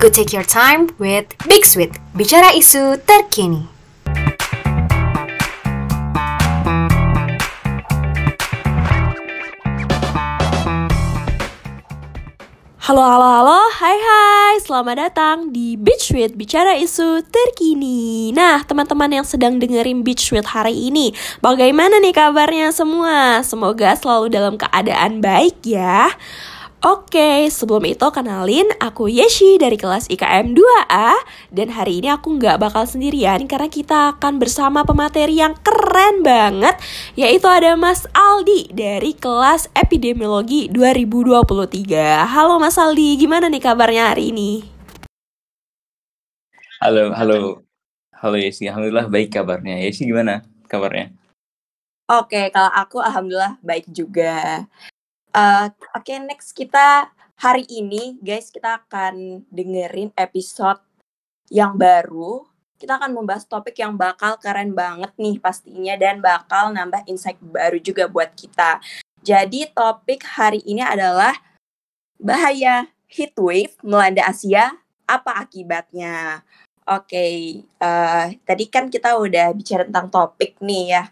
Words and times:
Go 0.00 0.08
take 0.08 0.32
your 0.32 0.48
time 0.48 0.88
with 0.96 1.28
Big 1.44 1.60
Sweet, 1.68 1.92
bicara 2.16 2.56
isu 2.56 2.96
terkini. 3.04 3.68
Halo, 12.80 13.04
halo, 13.04 13.28
halo, 13.28 13.60
hai 13.76 13.96
hai, 14.00 14.54
selamat 14.64 14.96
datang 14.98 15.36
di 15.52 15.76
Beach 15.76 16.10
With 16.16 16.34
Bicara 16.34 16.74
Isu 16.74 17.22
Terkini. 17.22 18.34
Nah, 18.34 18.66
teman-teman 18.66 19.20
yang 19.20 19.22
sedang 19.22 19.62
dengerin 19.62 20.02
Beach 20.02 20.34
With 20.34 20.50
hari 20.50 20.90
ini 20.90 21.14
Bagaimana 21.38 22.02
nih 22.02 22.10
kabarnya 22.10 22.74
semua? 22.74 23.46
Semoga 23.46 23.94
selalu 23.94 24.34
dalam 24.34 24.58
keadaan 24.58 25.22
baik 25.22 25.62
ya 25.62 26.10
Oke, 26.80 27.44
sebelum 27.52 27.84
itu 27.92 28.08
kenalin 28.08 28.64
aku 28.80 29.04
Yeshi 29.04 29.60
dari 29.60 29.76
kelas 29.76 30.08
IKM 30.08 30.56
2A 30.56 31.12
Dan 31.52 31.68
hari 31.76 32.00
ini 32.00 32.08
aku 32.08 32.40
nggak 32.40 32.56
bakal 32.56 32.88
sendirian 32.88 33.44
karena 33.44 33.68
kita 33.68 34.16
akan 34.16 34.40
bersama 34.40 34.80
pemateri 34.80 35.44
yang 35.44 35.52
keren 35.60 36.24
banget 36.24 36.80
Yaitu 37.20 37.44
ada 37.52 37.76
Mas 37.76 38.08
Aldi 38.16 38.72
dari 38.72 39.12
kelas 39.12 39.68
Epidemiologi 39.76 40.72
2023 40.72 42.24
Halo 42.24 42.56
Mas 42.56 42.80
Aldi, 42.80 43.28
gimana 43.28 43.52
nih 43.52 43.60
kabarnya 43.60 44.16
hari 44.16 44.32
ini? 44.32 44.64
Halo, 46.80 47.12
halo. 47.12 47.60
Halo 48.16 48.40
Yeshi, 48.40 48.72
Alhamdulillah 48.72 49.12
baik 49.12 49.36
kabarnya. 49.36 49.84
Yeshi 49.84 50.08
gimana 50.08 50.48
kabarnya? 50.64 51.12
Oke, 52.08 52.48
kalau 52.48 52.72
aku 52.72 53.04
alhamdulillah 53.04 53.60
baik 53.60 53.84
juga. 53.92 54.64
Uh, 55.30 55.70
Oke, 55.94 56.18
next 56.18 56.50
kita 56.50 57.06
hari 57.38 57.62
ini, 57.70 58.18
guys, 58.18 58.50
kita 58.50 58.82
akan 58.82 59.46
dengerin 59.46 60.10
episode 60.18 60.82
yang 61.46 61.78
baru. 61.78 62.42
Kita 62.74 62.98
akan 62.98 63.14
membahas 63.14 63.46
topik 63.46 63.78
yang 63.78 63.94
bakal 63.94 64.42
keren 64.42 64.74
banget 64.74 65.14
nih 65.14 65.38
pastinya 65.38 65.94
dan 65.94 66.18
bakal 66.18 66.74
nambah 66.74 67.06
insight 67.06 67.38
baru 67.38 67.78
juga 67.78 68.10
buat 68.10 68.34
kita. 68.34 68.82
Jadi 69.22 69.70
topik 69.70 70.26
hari 70.26 70.66
ini 70.66 70.82
adalah 70.82 71.36
bahaya 72.18 72.90
heat 73.06 73.36
wave 73.38 73.78
melanda 73.86 74.26
Asia, 74.26 74.74
apa 75.06 75.46
akibatnya? 75.46 76.42
Oke, 76.90 77.62
uh, 77.78 78.34
tadi 78.42 78.64
kan 78.66 78.90
kita 78.90 79.14
udah 79.14 79.54
bicara 79.54 79.86
tentang 79.86 80.10
topik 80.10 80.58
nih 80.58 80.98
ya, 80.98 81.04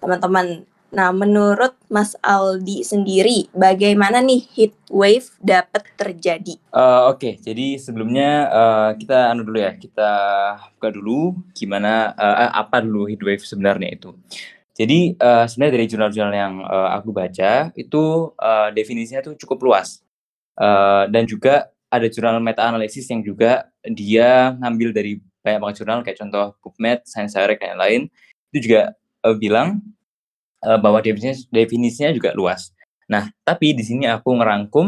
teman-teman. 0.00 0.64
Nah, 0.88 1.12
menurut 1.12 1.76
Mas 1.92 2.16
Aldi 2.24 2.80
sendiri, 2.80 3.52
bagaimana 3.52 4.24
nih 4.24 4.40
heat 4.56 4.74
wave 4.88 5.28
dapat 5.36 5.84
terjadi? 6.00 6.56
Uh, 6.72 7.12
Oke, 7.12 7.36
jadi 7.36 7.76
sebelumnya 7.76 8.48
uh, 8.48 8.90
kita 8.96 9.28
anu 9.28 9.44
dulu 9.44 9.60
ya, 9.60 9.76
kita 9.76 10.10
buka 10.80 10.88
dulu 10.88 11.36
gimana 11.52 12.16
uh, 12.16 12.56
apa 12.56 12.80
dulu 12.80 13.04
heat 13.04 13.20
wave 13.20 13.44
sebenarnya 13.44 13.92
itu. 13.92 14.16
Jadi 14.78 15.18
uh, 15.18 15.44
sebenarnya 15.44 15.74
dari 15.74 15.86
jurnal-jurnal 15.90 16.34
yang 16.38 16.54
uh, 16.62 16.94
aku 16.96 17.10
baca 17.10 17.68
itu 17.74 18.32
uh, 18.38 18.70
definisinya 18.70 19.26
tuh 19.26 19.34
cukup 19.34 19.58
luas 19.66 20.00
uh, 20.54 21.10
dan 21.10 21.26
juga 21.26 21.68
ada 21.90 22.06
jurnal 22.06 22.38
meta 22.38 22.62
analisis 22.64 23.10
yang 23.10 23.20
juga 23.20 23.66
dia 23.82 24.54
ngambil 24.56 24.94
dari 24.94 25.18
banyak 25.42 25.60
banget 25.60 25.76
jurnal 25.82 26.00
kayak 26.06 26.18
contoh 26.22 26.54
PubMed, 26.62 27.04
Science 27.10 27.34
Direct 27.34 27.58
dan 27.58 27.74
lain 27.74 28.00
itu 28.54 28.70
juga 28.70 28.94
uh, 29.26 29.34
bilang 29.34 29.82
uh, 30.64 30.78
bahwa 30.78 30.98
definisinya, 31.02 31.36
definisinya 31.52 32.10
juga 32.14 32.30
luas. 32.34 32.70
Nah, 33.08 33.30
tapi 33.42 33.72
di 33.72 33.84
sini 33.84 34.04
aku 34.04 34.36
ngerangkum, 34.36 34.86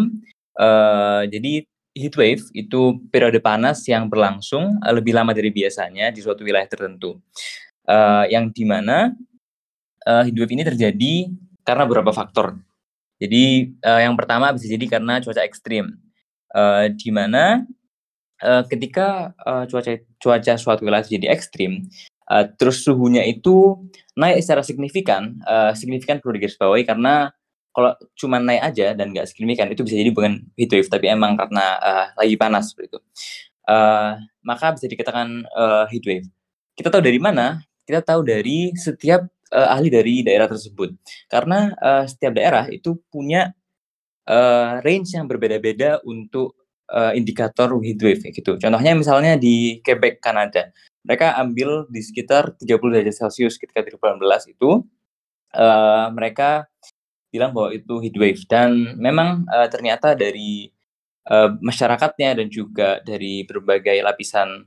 uh, 0.61 1.23
jadi 1.27 1.65
heat 1.91 2.15
wave 2.15 2.45
itu 2.55 3.03
periode 3.11 3.43
panas 3.43 3.83
yang 3.89 4.07
berlangsung 4.07 4.79
uh, 4.83 4.93
lebih 4.95 5.17
lama 5.17 5.35
dari 5.35 5.51
biasanya 5.51 6.15
di 6.15 6.21
suatu 6.23 6.47
wilayah 6.47 6.69
tertentu. 6.69 7.19
Uh, 7.89 8.29
yang 8.31 8.53
di 8.55 8.63
mana 8.63 9.11
uh, 10.07 10.23
heat 10.23 10.37
wave 10.37 10.53
ini 10.55 10.63
terjadi 10.63 11.15
karena 11.65 11.85
beberapa 11.89 12.13
faktor. 12.15 12.57
Jadi 13.21 13.77
uh, 13.85 14.01
yang 14.01 14.17
pertama 14.17 14.49
bisa 14.57 14.65
jadi 14.65 14.87
karena 14.89 15.21
cuaca 15.21 15.45
ekstrim, 15.45 15.93
uh, 16.57 16.89
di 16.89 17.11
mana 17.13 17.69
uh, 18.41 18.65
ketika 18.65 19.37
uh, 19.45 19.69
cuaca 19.69 20.01
cuaca 20.17 20.55
suatu 20.57 20.89
wilayah 20.89 21.05
jadi 21.05 21.29
ekstrim, 21.29 21.85
uh, 22.31 22.47
terus 22.55 22.87
suhunya 22.87 23.27
itu 23.27 23.77
naik 24.15 24.41
secara 24.41 24.63
signifikan, 24.63 25.37
uh, 25.43 25.75
signifikan 25.75 26.23
perlu 26.23 26.39
digarisbawahi 26.39 26.87
karena 26.87 27.35
kalau 27.71 27.95
cuma 28.19 28.43
naik 28.43 28.75
aja 28.75 28.95
dan 28.99 29.15
nggak 29.15 29.31
signifikan 29.31 29.71
itu 29.71 29.87
bisa 29.87 29.95
jadi 29.95 30.11
bukan 30.11 30.43
heat 30.59 30.71
wave 30.75 30.91
tapi 30.91 31.07
emang 31.07 31.39
karena 31.39 31.65
uh, 31.79 32.07
lagi 32.19 32.35
panas 32.39 32.71
seperti 32.75 32.97
itu. 32.97 33.01
Uh, 33.71 34.19
maka 34.43 34.75
bisa 34.75 34.91
dikatakan 34.91 35.47
uh, 35.55 35.87
heat 35.91 36.03
wave. 36.07 36.27
Kita 36.75 36.91
tahu 36.91 37.03
dari 37.03 37.23
mana? 37.23 37.63
Kita 37.87 38.03
tahu 38.03 38.27
dari 38.27 38.75
setiap 38.75 39.23
uh, 39.55 39.69
ahli 39.71 39.91
dari 39.91 40.27
daerah 40.27 40.51
tersebut. 40.51 40.95
Karena 41.31 41.71
uh, 41.79 42.05
setiap 42.07 42.35
daerah 42.35 42.67
itu 42.71 42.99
punya 43.11 43.55
uh, 44.27 44.83
range 44.83 45.15
yang 45.15 45.31
berbeda-beda 45.31 46.03
untuk 46.03 46.60
uh, 46.93 47.13
indikator 47.15 47.71
heat 47.81 47.99
wave 48.03 48.23
gitu. 48.23 48.59
Contohnya 48.59 48.93
misalnya 48.93 49.39
di 49.39 49.79
Quebec, 49.83 50.21
Kanada 50.21 50.75
mereka 51.05 51.37
ambil 51.41 51.89
di 51.89 52.01
sekitar 52.05 52.57
30 52.61 52.93
derajat 52.93 53.15
Celcius 53.25 53.57
ketika 53.57 53.81
2018 53.81 54.53
itu 54.53 54.85
uh, 55.57 56.07
mereka 56.13 56.69
bilang 57.31 57.55
bahwa 57.55 57.73
itu 57.73 57.95
heat 58.03 58.17
wave 58.19 58.43
dan 58.51 58.99
memang 58.99 59.47
uh, 59.49 59.69
ternyata 59.71 60.13
dari 60.13 60.69
uh, 61.31 61.57
masyarakatnya 61.63 62.43
dan 62.43 62.47
juga 62.53 63.01
dari 63.01 63.47
berbagai 63.47 64.03
lapisan 64.05 64.67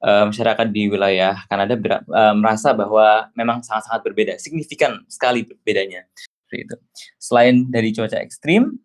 uh, 0.00 0.24
masyarakat 0.30 0.66
di 0.72 0.88
wilayah 0.88 1.44
Kanada 1.50 1.76
uh, 1.76 2.32
merasa 2.32 2.72
bahwa 2.72 3.28
memang 3.36 3.60
sangat-sangat 3.60 4.00
berbeda, 4.06 4.32
signifikan 4.40 5.04
sekali 5.10 5.44
bedanya. 5.66 6.06
Itu. 6.46 6.78
Selain 7.18 7.66
dari 7.68 7.90
cuaca 7.90 8.22
ekstrim 8.22 8.78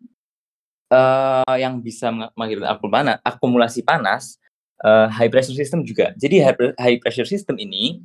uh, 0.92 1.56
yang 1.56 1.80
bisa 1.80 2.12
mengakibatkan 2.36 3.16
akumulasi 3.24 3.80
panas, 3.80 4.36
uh, 4.84 5.08
high 5.08 5.32
pressure 5.32 5.56
system 5.56 5.80
juga. 5.82 6.12
Jadi 6.20 6.44
high 6.76 6.98
pressure 7.00 7.26
system 7.26 7.56
ini 7.56 8.04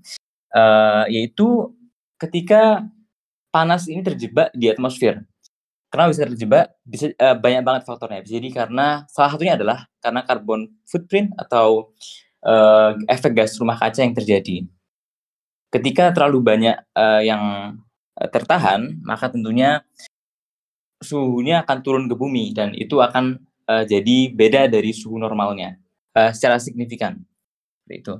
uh, 0.56 1.04
yaitu 1.12 1.76
ketika 2.16 2.88
panas 3.52 3.86
ini 3.92 4.00
terjebak 4.02 4.56
di 4.56 4.72
atmosfer. 4.72 5.20
Kenapa 5.88 6.12
bisa 6.12 6.28
terjebak? 6.28 6.66
Bisa 6.84 7.12
uh, 7.16 7.36
banyak 7.36 7.64
banget 7.64 7.82
faktornya. 7.88 8.24
Jadi 8.24 8.52
karena 8.52 9.08
salah 9.12 9.36
satunya 9.36 9.56
adalah 9.56 9.88
karena 10.04 10.22
carbon 10.24 10.68
footprint 10.84 11.32
atau 11.40 11.96
uh, 12.44 12.92
efek 13.08 13.36
gas 13.36 13.56
rumah 13.60 13.80
kaca 13.80 14.04
yang 14.04 14.16
terjadi. 14.16 14.68
Ketika 15.68 16.16
terlalu 16.16 16.40
banyak 16.44 16.76
uh, 16.96 17.22
yang 17.24 17.76
tertahan, 18.18 18.98
maka 19.06 19.30
tentunya 19.30 19.86
suhunya 21.02 21.64
akan 21.66 21.78
turun 21.86 22.06
ke 22.10 22.16
bumi 22.18 22.54
dan 22.54 22.74
itu 22.74 22.98
akan 23.02 23.38
uh, 23.70 23.84
jadi 23.86 24.34
beda 24.34 24.72
dari 24.72 24.92
suhu 24.96 25.22
normalnya 25.22 25.78
uh, 26.18 26.32
secara 26.34 26.58
signifikan. 26.58 27.22
Itu. 27.88 28.20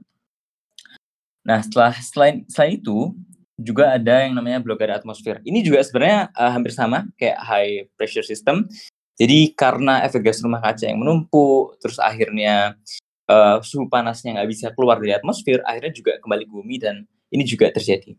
Nah, 1.48 1.64
setelah 1.64 1.96
selain 2.00 2.44
selain 2.52 2.80
itu 2.80 3.16
juga 3.58 3.98
ada 3.98 4.22
yang 4.22 4.38
namanya 4.38 4.62
blokade 4.62 4.94
atmosfer. 4.94 5.42
Ini 5.42 5.66
juga 5.66 5.82
sebenarnya 5.82 6.30
uh, 6.38 6.52
hampir 6.54 6.72
sama 6.76 7.10
kayak 7.18 7.38
high 7.42 7.74
pressure 7.98 8.24
system. 8.24 8.70
Jadi 9.18 9.58
karena 9.58 10.06
efek 10.06 10.30
gas 10.30 10.46
rumah 10.46 10.62
kaca 10.62 10.86
yang 10.86 11.02
menumpuk, 11.02 11.82
terus 11.82 11.98
akhirnya 11.98 12.78
uh, 13.26 13.58
suhu 13.66 13.90
panasnya 13.90 14.38
nggak 14.38 14.50
bisa 14.54 14.68
keluar 14.78 15.02
dari 15.02 15.18
atmosfer, 15.18 15.58
akhirnya 15.66 15.90
juga 15.90 16.22
kembali 16.22 16.46
ke 16.46 16.54
bumi 16.54 16.76
dan 16.78 17.02
ini 17.34 17.42
juga 17.42 17.74
terjadi. 17.74 18.14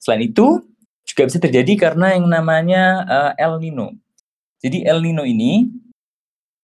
Selain 0.00 0.24
itu 0.24 0.64
juga 1.18 1.34
bisa 1.34 1.42
terjadi 1.42 1.74
karena 1.74 2.14
yang 2.14 2.30
namanya 2.30 2.82
uh, 3.10 3.32
El 3.34 3.58
Nino. 3.58 3.90
Jadi 4.62 4.86
El 4.86 5.02
Nino 5.02 5.26
ini 5.26 5.66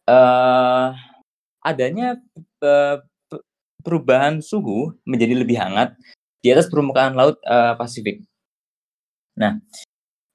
uh, 0.07 0.95
adanya 1.59 2.23
uh, 2.63 3.03
perubahan 3.83 4.39
suhu 4.39 4.95
menjadi 5.03 5.43
lebih 5.43 5.59
hangat 5.59 5.99
di 6.39 6.55
atas 6.55 6.71
permukaan 6.71 7.19
laut 7.19 7.35
uh, 7.43 7.75
Pasifik. 7.75 8.23
Nah, 9.35 9.59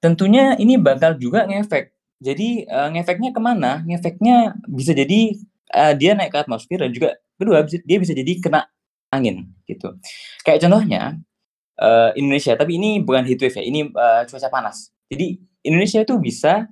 tentunya 0.03 0.59
ini 0.59 0.75
bakal 0.75 1.15
juga 1.15 1.47
ngefek. 1.47 1.95
Jadi 2.19 2.67
uh, 2.67 2.91
ngefeknya 2.91 3.31
ke 3.31 3.39
mana? 3.39 3.87
Ngefeknya 3.87 4.59
bisa 4.67 4.91
jadi 4.91 5.39
uh, 5.79 5.95
dia 5.95 6.11
naik 6.11 6.35
ke 6.35 6.43
atmosfer 6.43 6.75
dan 6.75 6.91
juga 6.91 7.15
kedua 7.39 7.63
dia 7.63 7.97
bisa 8.03 8.11
jadi 8.11 8.35
kena 8.43 8.67
angin 9.15 9.47
gitu. 9.63 9.95
Kayak 10.43 10.67
contohnya 10.67 11.23
uh, 11.79 12.11
Indonesia, 12.13 12.53
tapi 12.59 12.77
ini 12.77 12.99
bukan 13.01 13.23
heat 13.25 13.39
wave 13.39 13.57
ya, 13.57 13.63
ini 13.63 13.89
uh, 13.95 14.23
cuaca 14.27 14.49
panas. 14.51 14.91
Jadi 15.09 15.39
Indonesia 15.65 16.03
itu 16.03 16.15
bisa 16.21 16.67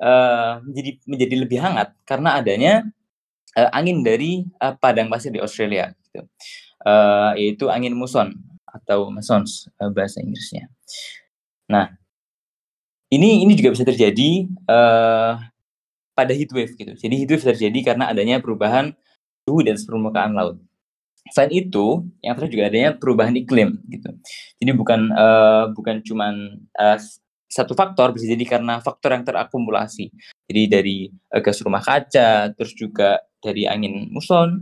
uh, 0.00 0.62
menjadi 0.64 0.90
menjadi 1.04 1.34
lebih 1.36 1.58
hangat 1.60 1.92
karena 2.08 2.38
adanya 2.38 2.86
uh, 3.58 3.70
angin 3.74 4.00
dari 4.00 4.46
uh, 4.62 4.74
padang 4.78 5.10
pasir 5.10 5.34
di 5.34 5.42
Australia 5.42 5.92
gitu. 6.06 6.24
Uh, 6.84 7.32
yaitu 7.40 7.72
angin 7.72 7.96
muson 7.96 8.34
atau 8.68 9.08
musons 9.08 9.70
uh, 9.80 9.88
bahasa 9.88 10.20
Inggrisnya. 10.20 10.68
Nah, 11.70 11.94
ini 13.08 13.46
ini 13.46 13.52
juga 13.56 13.72
bisa 13.72 13.86
terjadi 13.86 14.50
uh, 14.68 15.38
pada 16.12 16.32
heat 16.34 16.50
wave 16.52 16.74
gitu. 16.74 16.92
Jadi 16.98 17.14
heat 17.14 17.30
wave 17.30 17.46
terjadi 17.54 17.94
karena 17.94 18.10
adanya 18.10 18.42
perubahan 18.42 18.92
suhu 19.46 19.62
atas 19.64 19.86
permukaan 19.86 20.34
laut. 20.34 20.58
Selain 21.32 21.52
itu, 21.56 22.04
yang 22.20 22.36
terakhir 22.36 22.52
juga 22.52 22.64
adanya 22.68 22.90
perubahan 22.92 23.32
iklim 23.32 23.80
gitu. 23.88 24.12
Jadi 24.60 24.70
bukan 24.76 25.08
uh, 25.08 25.72
bukan 25.72 26.04
cuman 26.04 26.60
uh, 26.76 27.00
satu 27.48 27.72
faktor 27.72 28.12
bisa 28.12 28.28
jadi 28.28 28.44
karena 28.44 28.82
faktor 28.84 29.16
yang 29.16 29.24
terakumulasi. 29.24 30.12
Jadi 30.50 30.62
dari 30.68 30.96
uh, 31.32 31.40
gas 31.40 31.64
rumah 31.64 31.80
kaca, 31.80 32.52
terus 32.52 32.76
juga 32.76 33.24
dari 33.40 33.64
angin 33.64 34.12
muson 34.12 34.60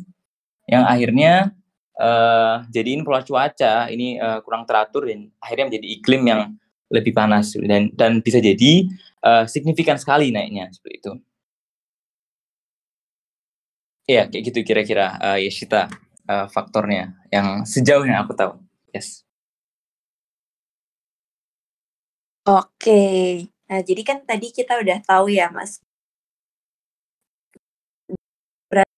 yang 0.70 0.86
akhirnya 0.86 1.50
uh, 1.98 2.62
jadiin 2.70 3.02
pola 3.02 3.26
cuaca 3.26 3.90
ini 3.90 4.22
uh, 4.22 4.38
kurang 4.46 4.62
teratur 4.62 5.10
dan 5.10 5.34
akhirnya 5.42 5.66
menjadi 5.66 5.86
iklim 5.98 6.22
yang 6.30 6.42
lebih 6.92 7.10
panas 7.16 7.56
dan 7.56 7.88
dan 7.96 8.20
bisa 8.20 8.38
jadi 8.38 8.86
uh, 9.24 9.44
signifikan 9.48 9.96
sekali 9.96 10.30
naiknya 10.30 10.70
seperti 10.70 10.96
itu. 11.02 11.12
Iya, 14.02 14.26
kayak 14.28 14.42
gitu 14.50 14.58
kira-kira 14.66 15.16
uh, 15.22 15.38
Yeshita 15.38 15.86
uh, 16.28 16.46
faktornya 16.50 17.14
yang 17.32 17.64
sejauh 17.66 18.04
yang 18.06 18.22
aku 18.26 18.34
tahu. 18.36 18.52
Yes. 18.92 19.24
Oke. 22.42 23.46
Nah, 23.70 23.80
jadi 23.80 24.02
kan 24.02 24.18
tadi 24.26 24.50
kita 24.50 24.82
udah 24.82 24.98
tahu 25.06 25.30
ya, 25.30 25.48
Mas. 25.54 25.78
Berarti 28.66 28.88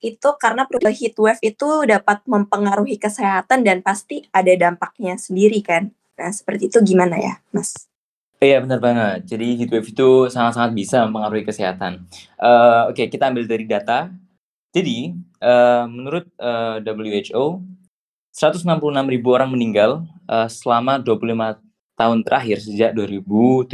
itu 0.00 0.28
karena 0.40 0.64
heat 0.88 1.14
wave 1.20 1.42
itu 1.44 1.68
dapat 1.84 2.24
mempengaruhi 2.24 2.96
kesehatan 2.96 3.60
dan 3.60 3.84
pasti 3.84 4.24
ada 4.32 4.50
dampaknya 4.56 5.20
sendiri 5.20 5.60
kan. 5.60 5.92
Nah, 6.16 6.32
seperti 6.32 6.72
itu 6.72 6.80
gimana 6.80 7.20
ya, 7.20 7.44
Mas? 7.52 7.86
Iya 8.36 8.60
benar 8.60 8.80
banget. 8.84 9.32
Jadi 9.32 9.56
heatwave 9.56 9.88
itu 9.88 10.28
sangat-sangat 10.28 10.76
bisa 10.76 11.08
mempengaruhi 11.08 11.48
kesehatan. 11.48 12.04
Uh, 12.36 12.92
Oke, 12.92 13.04
okay, 13.04 13.06
kita 13.08 13.32
ambil 13.32 13.48
dari 13.48 13.64
data. 13.64 14.12
Jadi 14.76 15.16
uh, 15.40 15.88
menurut 15.88 16.28
uh, 16.36 16.76
WHO, 16.84 17.64
166 18.36 18.68
ribu 19.08 19.32
orang 19.32 19.48
meninggal 19.48 20.04
uh, 20.28 20.44
selama 20.52 21.00
25 21.00 21.64
tahun 21.96 22.18
terakhir 22.28 22.60
sejak 22.60 22.92
2017. 22.92 23.72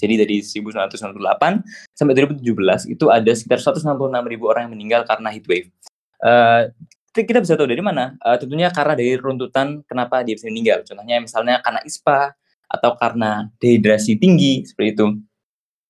Jadi 0.00 0.14
dari 0.16 0.40
1998 0.40 1.92
sampai 1.92 2.12
2017 2.16 2.96
itu 2.96 3.12
ada 3.12 3.32
sekitar 3.36 3.60
166 3.60 3.92
ribu 4.24 4.48
orang 4.48 4.66
yang 4.66 4.72
meninggal 4.72 5.04
karena 5.04 5.28
heatwave. 5.28 5.68
Uh, 6.24 6.72
kita 7.12 7.44
bisa 7.44 7.60
tahu 7.60 7.68
dari 7.68 7.84
mana? 7.84 8.16
Uh, 8.24 8.40
tentunya 8.40 8.72
karena 8.72 8.96
dari 8.96 9.20
runtutan 9.20 9.84
kenapa 9.84 10.24
dia 10.24 10.32
bisa 10.32 10.48
meninggal. 10.48 10.80
Contohnya 10.88 11.20
misalnya 11.20 11.60
karena 11.60 11.84
ISPA, 11.84 12.32
atau 12.68 12.94
karena 13.00 13.48
dehidrasi 13.58 14.20
tinggi 14.20 14.68
seperti 14.68 14.94
itu 14.94 15.06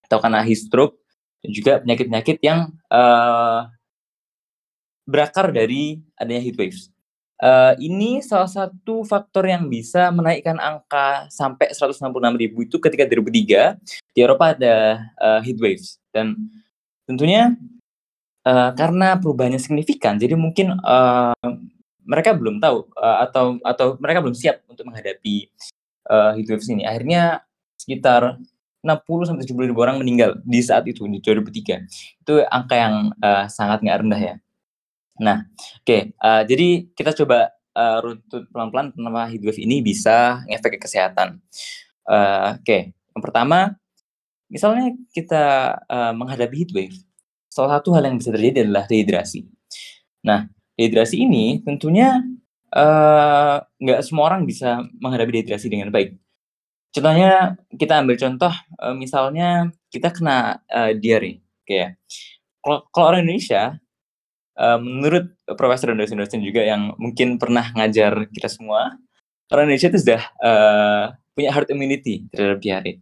atau 0.09 0.19
karena 0.23 0.41
heat 0.47 0.63
stroke 0.63 0.97
dan 1.43 1.51
juga 1.53 1.73
penyakit-penyakit 1.83 2.39
yang 2.41 2.73
uh, 2.89 3.69
berakar 5.05 5.51
dari 5.51 6.01
adanya 6.17 6.43
heat 6.43 6.57
waves. 6.57 6.91
Uh, 7.39 7.79
ini 7.79 8.19
salah 8.19 8.51
satu 8.51 9.07
faktor 9.07 9.47
yang 9.47 9.71
bisa 9.71 10.11
menaikkan 10.11 10.59
angka 10.59 11.31
sampai 11.31 11.71
166 11.71 12.11
ribu 12.35 12.67
itu 12.67 12.83
ketika 12.83 13.07
2003 13.07 13.79
di 14.11 14.19
Eropa 14.19 14.59
ada 14.59 15.07
uh, 15.23 15.39
heat 15.39 15.55
waves 15.63 16.03
dan 16.11 16.35
tentunya 17.07 17.55
uh, 18.43 18.75
karena 18.75 19.15
perubahannya 19.23 19.63
signifikan 19.63 20.19
jadi 20.19 20.35
mungkin 20.35 20.83
uh, 20.83 21.31
mereka 22.03 22.35
belum 22.35 22.59
tahu 22.59 22.91
uh, 22.99 23.23
atau 23.31 23.63
atau 23.63 23.95
mereka 24.03 24.19
belum 24.19 24.35
siap 24.35 24.67
untuk 24.67 24.91
menghadapi 24.91 25.47
uh, 26.09 26.33
heat 26.35 26.49
waves 26.49 26.69
ini. 26.69 26.89
Akhirnya 26.89 27.45
sekitar 27.79 28.41
60 28.83 29.29
sampai 29.29 29.45
70 29.45 29.71
ribu 29.71 29.81
orang 29.83 30.01
meninggal 30.01 30.39
di 30.43 30.61
saat 30.65 30.87
itu 30.89 31.05
di 31.07 31.21
2003. 31.21 32.25
Itu 32.25 32.43
angka 32.49 32.75
yang 32.75 32.95
uh, 33.21 33.45
sangat 33.51 33.85
nggak 33.85 33.99
rendah 34.05 34.21
ya. 34.21 34.35
Nah, 35.19 35.45
oke, 35.83 35.83
okay, 35.83 36.01
uh, 36.23 36.47
jadi 36.47 36.87
kita 36.95 37.11
coba 37.11 37.51
uh, 37.75 37.99
runtut 37.99 38.47
pelan-pelan 38.55 38.95
kenapa 38.95 39.27
heat 39.27 39.43
wave 39.43 39.59
ini 39.59 39.83
bisa 39.83 40.47
ngefek 40.47 40.79
ke 40.79 40.87
kesehatan. 40.87 41.43
Uh, 42.07 42.55
oke, 42.55 42.63
okay. 42.63 42.95
yang 42.95 43.23
pertama, 43.23 43.75
misalnya 44.47 44.95
kita 45.11 45.75
uh, 45.91 46.15
menghadapi 46.15 46.55
heat 46.63 46.71
wave, 46.71 46.97
salah 47.51 47.83
satu 47.83 47.99
hal 47.99 48.07
yang 48.07 48.15
bisa 48.15 48.31
terjadi 48.31 48.63
adalah 48.63 48.87
dehidrasi. 48.87 49.43
Nah, 50.23 50.47
dehidrasi 50.79 51.19
ini 51.19 51.67
tentunya 51.67 52.23
nggak 53.79 54.01
uh, 54.01 54.05
semua 54.05 54.25
orang 54.31 54.47
bisa 54.47 54.85
menghadapi 55.03 55.41
dehidrasi 55.41 55.67
dengan 55.73 55.91
baik. 55.91 56.15
Contohnya 56.95 57.59
kita 57.75 58.01
ambil 58.01 58.17
contoh 58.17 58.53
uh, 58.81 58.95
misalnya 58.97 59.69
kita 59.93 60.09
kena 60.13 60.63
uh, 60.73 60.93
diare, 60.97 61.45
kayak 61.69 62.01
kalau, 62.65 62.85
orang 63.09 63.25
Indonesia 63.25 63.77
uh, 64.57 64.79
menurut 64.81 65.33
profesor 65.57 65.93
dan 65.93 66.01
dosen-dosen 66.01 66.41
juga 66.45 66.65
yang 66.65 66.97
mungkin 66.97 67.37
pernah 67.37 67.73
ngajar 67.77 68.29
kita 68.33 68.49
semua, 68.49 68.97
orang 69.53 69.69
Indonesia 69.69 69.89
itu 69.93 70.01
sudah 70.05 70.23
uh, 70.41 71.05
punya 71.33 71.51
herd 71.55 71.69
immunity 71.73 72.27
terhadap 72.33 72.59
diare. 72.61 72.93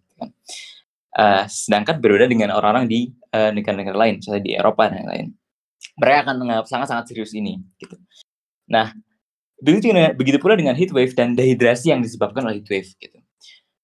Uh, 1.17 1.49
sedangkan 1.49 1.97
berbeda 1.97 2.29
dengan 2.29 2.53
orang-orang 2.53 2.85
di 2.93 3.09
negara-negara 3.33 3.97
uh, 3.97 4.03
lain, 4.05 4.15
misalnya 4.21 4.43
di 4.45 4.53
Eropa 4.53 4.93
dan 4.93 5.05
lain-lain. 5.05 5.27
Mereka 5.97 6.19
akan 6.29 6.37
sangat-sangat 6.69 7.05
serius 7.09 7.33
ini. 7.33 7.57
Gitu. 7.81 7.97
Nah, 8.69 8.93
begitu 9.61 9.93
begitu 10.17 10.39
pula 10.41 10.55
dengan 10.55 10.77
heat 10.77 10.93
wave 10.93 11.17
dan 11.17 11.33
dehidrasi 11.33 11.93
yang 11.93 12.05
disebabkan 12.05 12.45
oleh 12.45 12.61
heat 12.61 12.69
wave 12.69 12.91
gitu. 13.01 13.19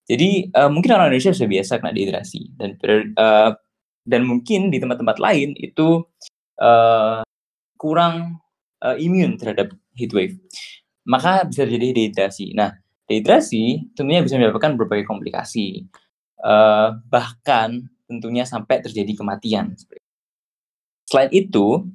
Jadi 0.07 0.53
uh, 0.53 0.69
mungkin 0.69 0.93
orang 0.93 1.09
Indonesia 1.09 1.33
sudah 1.33 1.51
biasa 1.51 1.73
kena 1.81 1.93
dehidrasi 1.95 2.43
dan 2.59 2.71
uh, 3.17 3.51
dan 4.03 4.27
mungkin 4.27 4.69
di 4.69 4.83
tempat-tempat 4.83 5.17
lain 5.23 5.55
itu 5.57 6.03
uh, 6.59 7.23
kurang 7.79 8.43
uh, 8.83 8.97
imun 8.99 9.39
terhadap 9.39 9.73
heat 9.95 10.13
wave. 10.13 10.37
Maka 11.07 11.47
bisa 11.47 11.67
terjadi 11.67 11.95
dehidrasi. 11.95 12.55
Nah, 12.55 12.75
dehidrasi 13.07 13.95
tentunya 13.95 14.23
bisa 14.23 14.39
menyebabkan 14.39 14.75
berbagai 14.79 15.07
komplikasi. 15.07 15.87
Uh, 16.43 16.99
bahkan 17.07 17.87
tentunya 18.11 18.43
sampai 18.43 18.83
terjadi 18.83 19.15
kematian. 19.15 19.79
Selain 21.07 21.31
itu, 21.31 21.87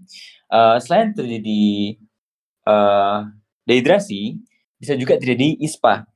uh, 0.47 0.77
selain 0.79 1.11
terjadi 1.11 1.99
uh, 2.63 3.27
dehidrasi 3.67 4.39
bisa 4.79 4.95
juga 4.95 5.19
terjadi 5.19 5.59
ISPA. 5.59 6.07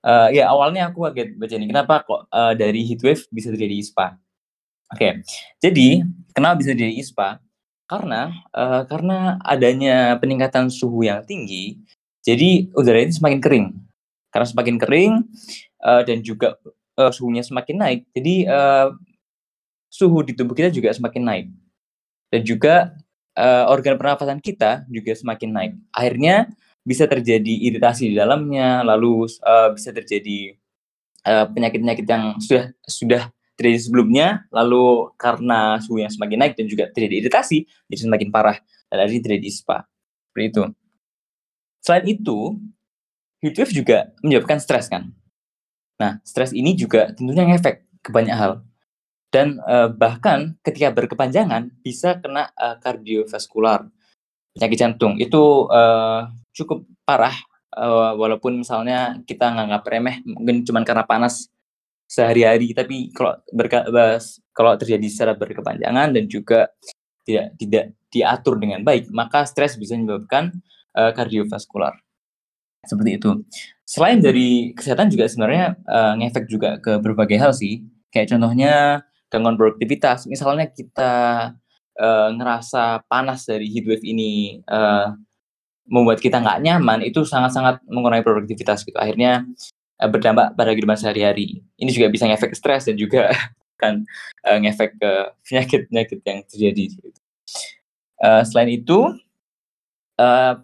Uh, 0.00 0.32
ya 0.32 0.48
awalnya 0.48 0.88
aku 0.88 1.04
kaget 1.12 1.36
baca 1.36 1.54
ini. 1.60 1.68
Kenapa 1.68 1.94
kok 2.02 2.24
uh, 2.32 2.56
dari 2.56 2.88
heatwave 2.88 3.20
bisa 3.28 3.52
terjadi 3.52 3.76
ISPA? 3.76 4.16
Oke, 4.90 4.98
okay. 4.98 5.12
jadi 5.62 6.02
kenapa 6.34 6.58
bisa 6.58 6.74
terjadi 6.74 6.98
ISPA? 6.98 7.38
Karena 7.86 8.32
uh, 8.56 8.82
karena 8.88 9.38
adanya 9.44 10.18
peningkatan 10.18 10.66
suhu 10.72 11.06
yang 11.06 11.22
tinggi, 11.22 11.78
jadi 12.26 12.72
udara 12.74 13.04
ini 13.04 13.14
semakin 13.14 13.38
kering. 13.38 13.66
Karena 14.34 14.46
semakin 14.46 14.76
kering 14.78 15.12
uh, 15.84 16.02
dan 16.02 16.22
juga 16.26 16.58
uh, 16.98 17.10
suhunya 17.12 17.42
semakin 17.44 17.76
naik, 17.76 18.00
jadi 18.14 18.34
uh, 18.50 18.88
suhu 19.90 20.22
di 20.22 20.32
tubuh 20.38 20.54
kita 20.54 20.70
juga 20.70 20.90
semakin 20.94 21.22
naik. 21.22 21.46
Dan 22.30 22.40
juga 22.46 22.94
uh, 23.34 23.66
organ 23.70 23.98
pernafasan 23.98 24.38
kita 24.38 24.86
juga 24.86 25.12
semakin 25.14 25.50
naik. 25.50 25.72
Akhirnya 25.90 26.50
bisa 26.80 27.04
terjadi 27.04 27.54
iritasi 27.70 28.10
di 28.10 28.16
dalamnya, 28.16 28.80
lalu 28.82 29.28
uh, 29.44 29.70
bisa 29.76 29.92
terjadi 29.92 30.56
eh, 31.28 31.46
penyakit-penyakit 31.52 32.06
uh, 32.08 32.10
yang 32.10 32.24
sudah 32.40 32.64
sudah 32.88 33.22
terjadi 33.54 33.78
sebelumnya, 33.84 34.48
lalu 34.48 35.12
karena 35.20 35.76
suhu 35.84 36.00
yang 36.00 36.08
semakin 36.08 36.40
naik 36.40 36.54
dan 36.56 36.64
juga 36.64 36.88
terjadi 36.88 37.28
iritasi, 37.28 37.68
jadi 37.92 37.98
semakin 38.08 38.28
parah 38.32 38.56
dan 38.88 38.96
akhirnya 39.04 39.22
terjadi 39.28 39.46
ispa. 39.52 39.84
Seperti 40.32 40.46
itu. 40.48 40.62
Selain 41.84 42.04
itu, 42.08 42.38
heatwave 43.44 43.72
juga 43.76 43.98
menyebabkan 44.24 44.56
stres 44.56 44.88
kan. 44.88 45.12
Nah, 46.00 46.16
stres 46.24 46.56
ini 46.56 46.72
juga 46.72 47.12
tentunya 47.12 47.44
ngefek 47.44 47.84
ke 48.00 48.08
banyak 48.08 48.32
hal. 48.32 48.64
Dan 49.28 49.60
uh, 49.62 49.92
bahkan 49.92 50.56
ketika 50.64 50.90
berkepanjangan 50.90 51.70
bisa 51.84 52.16
kena 52.18 52.48
uh, 52.56 52.80
kardiovaskular, 52.80 53.86
penyakit 54.56 54.78
jantung. 54.80 55.20
Itu 55.20 55.68
uh, 55.68 56.26
cukup 56.54 56.86
parah 57.06 57.34
uh, 57.76 58.14
walaupun 58.18 58.62
misalnya 58.62 59.18
kita 59.26 59.50
nganggap 59.50 59.82
remeh 59.86 60.16
mungkin 60.26 60.66
cuma 60.66 60.82
karena 60.82 61.06
panas 61.06 61.50
sehari-hari 62.10 62.74
tapi 62.74 63.14
kalau 63.14 63.38
berkabas 63.54 64.42
kalau 64.50 64.74
terjadi 64.74 65.06
secara 65.06 65.32
berkepanjangan 65.38 66.10
dan 66.10 66.24
juga 66.26 66.70
tidak 67.22 67.54
tidak 67.54 67.84
diatur 68.10 68.58
dengan 68.58 68.82
baik 68.82 69.06
maka 69.14 69.46
stres 69.46 69.78
bisa 69.78 69.94
menyebabkan 69.94 70.50
uh, 70.98 71.12
kardiovaskular. 71.14 71.94
Seperti 72.80 73.20
itu. 73.20 73.30
Selain 73.84 74.18
dari 74.22 74.72
kesehatan 74.72 75.12
juga 75.12 75.28
sebenarnya 75.28 75.76
uh, 75.84 76.14
ngefek 76.16 76.48
juga 76.48 76.80
ke 76.80 76.96
berbagai 76.96 77.36
hal 77.36 77.52
sih. 77.52 77.84
Kayak 78.08 78.34
contohnya 78.36 79.04
gangguan 79.28 79.60
produktivitas. 79.60 80.24
Misalnya 80.26 80.70
kita 80.72 81.12
uh, 82.00 82.28
ngerasa 82.34 83.04
panas 83.06 83.44
dari 83.44 83.68
heatwave 83.68 84.02
ini 84.02 84.62
uh, 84.64 85.12
membuat 85.86 86.18
kita 86.20 86.42
nggak 86.42 86.60
nyaman 86.64 87.00
itu 87.04 87.24
sangat-sangat 87.24 87.80
mengurangi 87.88 88.24
produktivitas 88.24 88.84
gitu 88.84 88.96
akhirnya 89.00 89.46
uh, 90.00 90.08
berdampak 90.10 90.56
pada 90.56 90.70
kehidupan 90.72 90.98
sehari-hari 90.98 91.62
ini 91.80 91.90
juga 91.92 92.08
bisa 92.12 92.28
ngefek 92.28 92.52
stres 92.56 92.88
dan 92.88 92.96
juga 92.96 93.30
kan 93.80 94.04
uh, 94.44 94.58
ngefek 94.60 95.00
ke 95.00 95.12
penyakit-penyakit 95.48 96.20
yang 96.20 96.40
terjadi. 96.44 96.84
Uh, 98.20 98.44
selain 98.44 98.68
itu, 98.76 99.16
uh, 100.20 100.54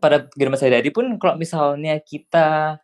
pada 0.00 0.16
Germa 0.32 0.56
Sadari 0.56 0.88
pun 0.88 1.04
kalau 1.20 1.36
misalnya 1.36 2.00
kita 2.00 2.80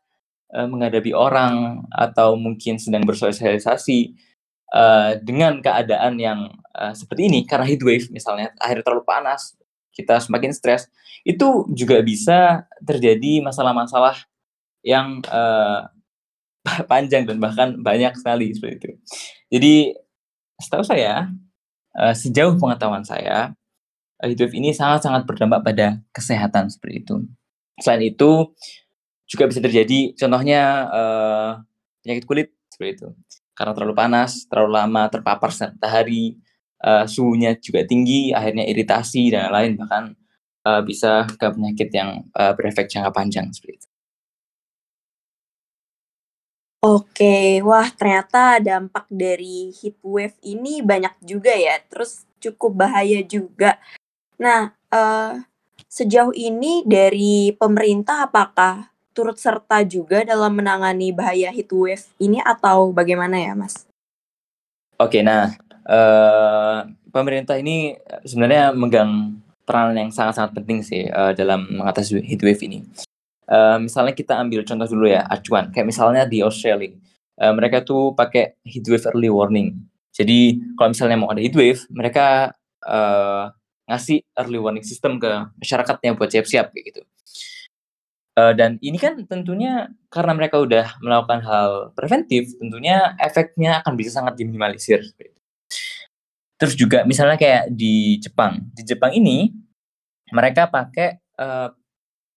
uh, 0.52 0.66
menghadapi 0.68 1.16
orang 1.16 1.84
atau 1.88 2.36
mungkin 2.36 2.76
sedang 2.76 3.08
bersosialisasi 3.08 4.12
uh, 4.76 5.16
dengan 5.20 5.64
keadaan 5.64 6.20
yang 6.20 6.52
uh, 6.76 6.92
seperti 6.92 7.28
ini 7.32 7.40
karena 7.48 7.64
heat 7.64 7.80
wave 7.80 8.08
misalnya 8.12 8.52
air 8.60 8.84
terlalu 8.84 9.04
panas 9.04 9.56
kita 9.92 10.18
semakin 10.18 10.50
stres 10.56 10.88
itu 11.22 11.68
juga 11.70 12.02
bisa 12.02 12.66
terjadi 12.82 13.44
masalah-masalah 13.44 14.18
yang 14.82 15.22
uh, 15.30 15.86
panjang 16.90 17.28
dan 17.28 17.38
bahkan 17.38 17.78
banyak 17.78 18.16
sekali 18.18 18.50
seperti 18.50 18.74
itu. 18.76 18.90
Jadi 19.52 19.74
setahu 20.58 20.82
saya 20.82 21.30
uh, 21.94 22.14
sejauh 22.14 22.58
pengetahuan 22.58 23.06
saya 23.06 23.54
heatwave 24.22 24.54
ini 24.54 24.70
sangat-sangat 24.70 25.26
berdampak 25.26 25.66
pada 25.66 25.98
kesehatan 26.14 26.70
seperti 26.70 27.02
itu. 27.02 27.16
Selain 27.82 28.02
itu 28.06 28.54
juga 29.26 29.50
bisa 29.50 29.58
terjadi 29.58 30.14
contohnya 30.14 30.62
uh, 30.92 31.50
penyakit 32.06 32.24
kulit 32.26 32.48
seperti 32.70 33.02
itu. 33.02 33.08
Karena 33.52 33.72
terlalu 33.76 33.94
panas, 33.98 34.46
terlalu 34.46 34.70
lama 34.78 35.02
terpapar 35.10 35.50
matahari, 35.50 36.38
uh, 36.82 37.06
suhunya 37.06 37.56
juga 37.62 37.86
tinggi, 37.86 38.34
akhirnya 38.34 38.66
iritasi 38.66 39.32
dan 39.32 39.54
lain 39.54 39.78
bahkan 39.78 40.04
uh, 40.66 40.82
bisa 40.82 41.24
ke 41.30 41.46
penyakit 41.46 41.88
yang 41.94 42.26
uh, 42.34 42.52
berefek 42.52 42.90
jangka 42.90 43.14
panjang 43.14 43.48
seperti 43.54 43.82
itu. 43.82 43.88
Oke, 46.82 47.62
wah 47.62 47.86
ternyata 47.94 48.58
dampak 48.58 49.06
dari 49.06 49.70
heat 49.70 50.02
wave 50.02 50.34
ini 50.42 50.82
banyak 50.82 51.14
juga 51.22 51.54
ya, 51.54 51.78
terus 51.86 52.26
cukup 52.42 52.74
bahaya 52.74 53.22
juga. 53.22 53.78
Nah, 54.34 54.74
uh, 54.90 55.38
sejauh 55.86 56.34
ini 56.34 56.82
dari 56.82 57.54
pemerintah 57.54 58.26
apakah 58.26 58.90
turut 59.14 59.38
serta 59.38 59.86
juga 59.86 60.26
dalam 60.26 60.58
menangani 60.58 61.14
bahaya 61.14 61.54
heat 61.54 61.70
wave 61.70 62.02
ini 62.18 62.42
atau 62.42 62.90
bagaimana 62.90 63.38
ya, 63.38 63.54
Mas? 63.54 63.86
Oke, 64.98 65.22
nah 65.22 65.54
uh, 65.86 66.86
pemerintah 67.12 67.58
ini 67.58 67.96
sebenarnya 68.24 68.74
megang 68.74 69.38
peran 69.62 69.94
yang 69.94 70.10
sangat-sangat 70.10 70.58
penting 70.58 70.82
sih 70.82 71.06
uh, 71.06 71.30
dalam 71.32 71.66
mengatasi 71.70 72.18
heat 72.22 72.42
wave 72.42 72.62
ini. 72.66 72.82
Uh, 73.46 73.78
misalnya 73.82 74.14
kita 74.16 74.38
ambil 74.38 74.64
contoh 74.66 74.88
dulu 74.88 75.06
ya, 75.10 75.22
acuan. 75.28 75.70
Kayak 75.70 75.86
misalnya 75.92 76.22
di 76.26 76.42
Australia, 76.42 76.90
uh, 77.38 77.52
mereka 77.54 77.84
tuh 77.84 78.14
pakai 78.14 78.58
heat 78.66 78.86
wave 78.90 79.06
early 79.10 79.30
warning. 79.30 79.78
Jadi 80.12 80.60
kalau 80.76 80.92
misalnya 80.92 81.16
mau 81.16 81.30
ada 81.32 81.40
heat 81.40 81.56
wave, 81.56 81.82
mereka 81.88 82.52
uh, 82.84 83.48
ngasih 83.88 84.22
early 84.38 84.58
warning 84.60 84.84
system 84.84 85.16
ke 85.18 85.30
masyarakatnya 85.58 86.16
buat 86.16 86.30
siap-siap 86.30 86.70
kayak 86.74 86.84
gitu. 86.92 87.02
Uh, 88.32 88.56
dan 88.56 88.80
ini 88.80 88.96
kan 88.96 89.20
tentunya 89.28 89.92
karena 90.08 90.32
mereka 90.32 90.56
udah 90.56 90.96
melakukan 91.04 91.44
hal 91.44 91.70
preventif, 91.92 92.56
tentunya 92.56 93.12
efeknya 93.20 93.84
akan 93.84 93.92
bisa 93.92 94.08
sangat 94.08 94.40
diminimalisir. 94.40 95.04
Terus 96.62 96.78
juga 96.78 97.02
misalnya 97.02 97.34
kayak 97.34 97.74
di 97.74 98.22
Jepang, 98.22 98.62
di 98.70 98.86
Jepang 98.86 99.10
ini 99.10 99.50
mereka 100.30 100.70
pakai 100.70 101.18
uh, 101.42 101.74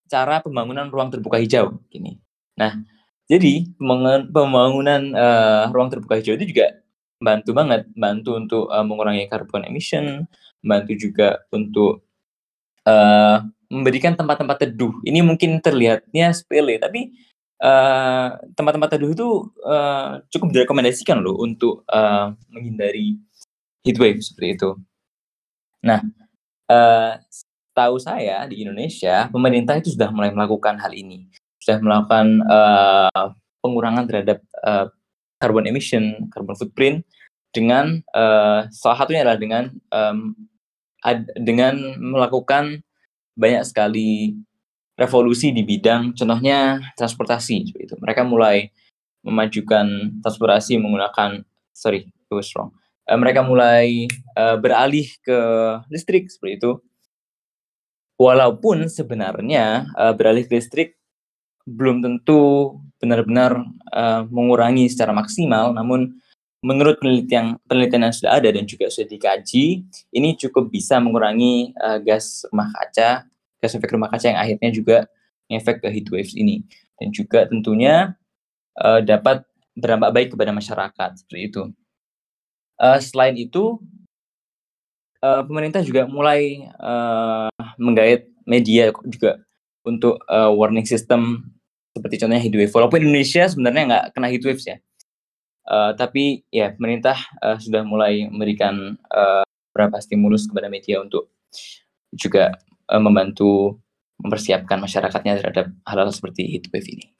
cara 0.10 0.42
pembangunan 0.42 0.90
ruang 0.90 1.14
terbuka 1.14 1.38
hijau 1.38 1.78
gini. 1.94 2.18
Nah, 2.58 2.74
jadi 3.30 3.70
pembangunan, 4.34 5.14
uh, 5.14 5.70
ruang 5.70 5.94
terbuka 5.94 6.18
hijau 6.18 6.34
itu 6.42 6.50
juga 6.50 6.74
bantu 7.22 7.54
banget, 7.54 7.86
bantu 7.94 8.42
untuk 8.42 8.66
uh, 8.74 8.82
mengurangi 8.82 9.30
carbon 9.30 9.62
emission, 9.70 10.26
membantu 10.66 10.94
juga 10.98 11.46
untuk 11.54 12.02
uh, 12.90 13.46
memberikan 13.70 14.18
tempat-tempat 14.18 14.58
teduh. 14.58 15.06
Ini 15.06 15.22
mungkin 15.22 15.62
terlihatnya 15.62 16.34
sepele, 16.34 16.82
tapi 16.82 17.14
tempat-tempat 18.58 18.90
uh, 18.90 18.94
teduh 18.98 19.10
itu 19.14 19.28
uh, 19.64 20.18
cukup 20.34 20.50
direkomendasikan 20.50 21.22
loh 21.22 21.40
untuk 21.40 21.86
uh, 21.94 22.34
menghindari 22.52 23.22
heat 23.86 23.98
wave 24.02 24.20
seperti 24.20 24.58
itu. 24.58 24.70
Nah, 25.86 26.02
uh, 26.68 27.22
tahu 27.78 28.02
saya 28.02 28.50
di 28.50 28.66
Indonesia 28.66 29.30
pemerintah 29.30 29.78
itu 29.78 29.94
sudah 29.94 30.10
mulai 30.10 30.34
melakukan 30.34 30.82
hal 30.82 30.92
ini, 30.98 31.30
sudah 31.62 31.78
melakukan 31.78 32.42
uh, 32.50 33.30
pengurangan 33.62 34.10
terhadap 34.10 34.42
uh, 34.66 34.90
carbon 35.38 35.70
emission, 35.70 36.26
carbon 36.34 36.58
footprint 36.58 37.06
dengan 37.54 38.02
uh, 38.12 38.66
salah 38.74 38.98
satunya 39.06 39.22
adalah 39.22 39.40
dengan 39.40 39.64
um, 39.94 40.34
ad, 41.06 41.30
dengan 41.38 41.78
melakukan 42.02 42.82
banyak 43.38 43.64
sekali 43.64 44.34
revolusi 44.96 45.52
di 45.52 45.62
bidang 45.62 46.16
contohnya 46.16 46.82
transportasi 46.98 47.56
itu. 47.76 47.96
Mereka 48.00 48.26
mulai 48.26 48.72
memajukan 49.22 50.18
transportasi 50.24 50.80
menggunakan 50.80 51.44
sorry 51.76 52.08
it 52.08 52.34
was 52.34 52.50
wrong. 52.56 52.72
Uh, 53.06 53.18
mereka 53.22 53.46
mulai 53.46 54.10
uh, 54.34 54.58
beralih 54.58 55.06
ke 55.22 55.40
listrik 55.94 56.26
seperti 56.30 56.58
itu. 56.58 56.72
Walaupun 58.18 58.90
sebenarnya 58.90 59.86
uh, 59.94 60.14
beralih 60.16 60.48
ke 60.50 60.58
listrik 60.58 60.98
belum 61.66 62.02
tentu 62.02 62.74
benar-benar 63.02 63.62
uh, 63.94 64.26
mengurangi 64.30 64.90
secara 64.90 65.14
maksimal, 65.14 65.74
namun 65.74 66.18
menurut 66.66 66.98
penelitian 66.98 67.62
penelitian 67.70 68.10
yang 68.10 68.16
sudah 68.16 68.32
ada 68.42 68.50
dan 68.50 68.66
juga 68.66 68.90
sudah 68.90 69.06
dikaji, 69.06 69.86
ini 70.14 70.30
cukup 70.34 70.74
bisa 70.74 70.98
mengurangi 70.98 71.78
uh, 71.78 72.02
gas 72.02 72.42
rumah 72.50 72.74
kaca, 72.74 73.30
gas 73.62 73.72
efek 73.78 73.94
rumah 73.94 74.10
kaca 74.10 74.34
yang 74.34 74.40
akhirnya 74.42 74.70
juga 74.74 74.98
efek 75.46 75.86
ke 75.86 75.88
heat 75.94 76.08
waves 76.10 76.34
ini 76.34 76.66
dan 76.98 77.14
juga 77.14 77.46
tentunya 77.46 78.18
uh, 78.82 79.02
dapat 79.04 79.46
berdampak 79.78 80.10
baik 80.10 80.28
kepada 80.34 80.52
masyarakat 80.56 81.10
seperti 81.22 81.42
itu. 81.54 81.64
Uh, 82.76 83.00
selain 83.00 83.36
itu, 83.40 83.80
uh, 85.24 85.42
pemerintah 85.48 85.82
juga 85.82 86.08
mulai 86.08 86.68
uh, 86.80 87.52
menggait 87.80 88.28
media 88.44 88.92
juga 89.08 89.40
untuk 89.88 90.20
uh, 90.28 90.52
warning 90.52 90.86
system 90.86 91.52
seperti 91.96 92.20
contohnya 92.20 92.44
heat 92.44 92.56
wave. 92.56 92.74
Walaupun 92.76 93.00
Indonesia 93.02 93.48
sebenarnya 93.48 93.84
nggak 93.88 94.06
kena 94.14 94.28
heat 94.28 94.44
waves 94.44 94.68
ya, 94.68 94.78
Uh, 95.66 95.98
tapi 95.98 96.46
ya 96.54 96.78
pemerintah 96.78 97.18
uh, 97.42 97.58
sudah 97.58 97.82
mulai 97.82 98.30
memberikan 98.30 98.94
uh, 99.10 99.42
beberapa 99.74 99.98
stimulus 99.98 100.46
kepada 100.46 100.70
media 100.70 101.02
untuk 101.02 101.34
juga 102.14 102.54
uh, 102.86 103.02
membantu 103.02 103.82
mempersiapkan 104.22 104.78
masyarakatnya 104.78 105.42
terhadap 105.42 105.74
hal-hal 105.90 106.14
seperti 106.14 106.46
heat 106.46 106.70
wave 106.70 106.86
ini. 106.86 107.15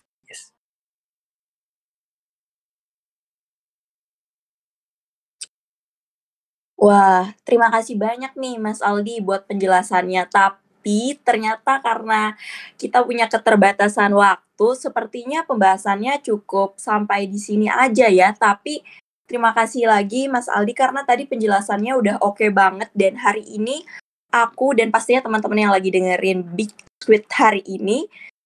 Wah, 6.76 7.32
terima 7.48 7.72
kasih 7.72 7.96
banyak 7.96 8.36
nih 8.36 8.60
Mas 8.60 8.84
Aldi 8.84 9.24
buat 9.24 9.48
penjelasannya. 9.48 10.28
Tapi 10.28 11.16
ternyata 11.24 11.80
karena 11.80 12.36
kita 12.76 13.00
punya 13.08 13.32
keterbatasan 13.32 14.12
waktu, 14.12 14.68
sepertinya 14.76 15.48
pembahasannya 15.48 16.20
cukup 16.20 16.76
sampai 16.76 17.32
di 17.32 17.40
sini 17.40 17.72
aja 17.72 18.12
ya. 18.12 18.36
Tapi 18.36 18.84
terima 19.24 19.56
kasih 19.56 19.88
lagi 19.88 20.28
Mas 20.28 20.52
Aldi 20.52 20.76
karena 20.76 21.08
tadi 21.08 21.24
penjelasannya 21.26 21.96
udah 21.96 22.16
oke 22.22 22.44
okay 22.44 22.50
banget 22.52 22.92
dan 22.94 23.18
hari 23.18 23.48
ini 23.48 23.82
aku 24.30 24.76
dan 24.76 24.92
pastinya 24.92 25.26
teman-teman 25.26 25.66
yang 25.66 25.74
lagi 25.74 25.90
dengerin 25.90 26.44
Big 26.44 26.76
Sweet 27.00 27.26
hari 27.32 27.64
ini 27.64 28.06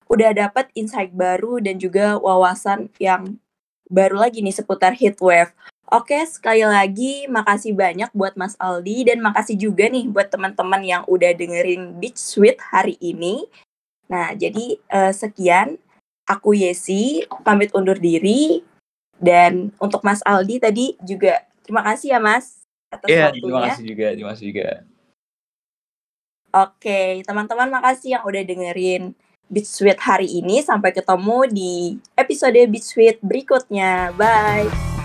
udah 0.09 0.33
dapat 0.33 0.69
insight 0.77 1.13
baru 1.13 1.61
dan 1.61 1.81
juga 1.81 2.17
wawasan 2.17 2.93
yang 3.01 3.37
baru 3.89 4.21
lagi 4.21 4.45
nih 4.45 4.53
seputar 4.53 4.93
heatwave. 4.93 5.53
Oke, 5.89 6.21
sekali 6.29 6.61
lagi 6.61 7.25
makasih 7.25 7.73
banyak 7.73 8.13
buat 8.13 8.37
Mas 8.37 8.53
Aldi 8.61 9.09
dan 9.09 9.25
makasih 9.25 9.57
juga 9.57 9.89
nih 9.89 10.05
buat 10.05 10.29
teman-teman 10.29 10.85
yang 10.85 11.01
udah 11.09 11.33
dengerin 11.33 11.97
Beach 11.97 12.21
Sweet 12.21 12.61
hari 12.61 12.93
ini. 13.01 13.49
Nah, 14.05 14.37
jadi 14.37 14.77
uh, 14.93 15.09
sekian 15.09 15.81
aku 16.29 16.53
Yesi 16.53 17.25
pamit 17.41 17.73
undur 17.73 17.97
diri 17.97 18.61
dan 19.17 19.73
untuk 19.81 20.05
Mas 20.05 20.21
Aldi 20.21 20.61
tadi 20.61 20.93
juga 21.01 21.41
terima 21.65 21.81
kasih 21.81 22.13
ya 22.13 22.19
Mas 22.21 22.61
atas 22.93 23.09
yeah, 23.09 23.33
waktunya. 23.33 23.41
terima 23.41 23.61
kasih 23.65 23.83
juga, 23.89 24.07
terima 24.13 24.31
kasih 24.37 24.45
juga. 24.53 24.69
Oke, 26.49 27.01
teman-teman 27.25 27.69
makasih 27.81 28.09
yang 28.13 28.23
udah 28.29 28.41
dengerin 28.45 29.17
Beach 29.49 29.69
Sweet 29.69 29.97
hari 29.97 30.29
ini. 30.29 30.61
Sampai 30.61 30.93
ketemu 30.93 31.49
di 31.49 31.73
episode 32.13 32.61
Beach 32.69 32.85
Sweet 32.85 33.17
berikutnya. 33.25 34.13
Bye. 34.13 34.98